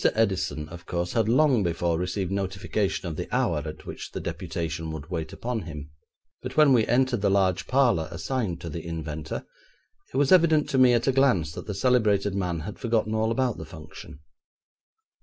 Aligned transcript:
Edison, 0.15 0.67
of 0.69 0.87
course, 0.87 1.13
had 1.13 1.29
long 1.29 1.61
before 1.61 1.99
received 1.99 2.31
notification 2.31 3.07
of 3.07 3.17
the 3.17 3.27
hour 3.31 3.59
at 3.63 3.85
which 3.85 4.13
the 4.13 4.19
deputation 4.19 4.89
would 4.91 5.11
wait 5.11 5.31
upon 5.31 5.61
him, 5.61 5.91
but 6.41 6.57
when 6.57 6.73
we 6.73 6.87
entered 6.87 7.21
the 7.21 7.29
large 7.29 7.67
parlour 7.67 8.07
assigned 8.09 8.59
to 8.61 8.69
the 8.71 8.83
inventor, 8.83 9.45
it 10.11 10.17
was 10.17 10.31
evident 10.31 10.67
to 10.69 10.79
me 10.79 10.93
at 10.93 11.05
a 11.05 11.11
glance 11.11 11.51
that 11.53 11.67
the 11.67 11.75
celebrated 11.75 12.33
man 12.33 12.61
had 12.61 12.79
forgotten 12.79 13.13
all 13.13 13.29
about 13.29 13.59
the 13.59 13.63
function. 13.65 14.21